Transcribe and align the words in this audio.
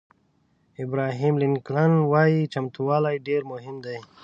ابراهیم 0.83 1.33
لینکلن 1.41 1.91
وایي 2.11 2.41
چمتووالی 2.53 3.15
ډېر 3.27 3.41
مهم 3.51 3.75
دی. 3.85 3.97